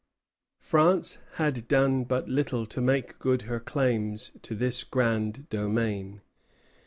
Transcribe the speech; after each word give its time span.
France 0.57 1.19
had 1.33 1.67
done 1.67 2.05
but 2.05 2.27
little 2.27 2.65
to 2.65 2.81
make 2.81 3.19
good 3.19 3.43
her 3.43 3.59
claims 3.59 4.31
to 4.41 4.55
this 4.55 4.83
grand 4.83 5.47
domain. 5.49 6.21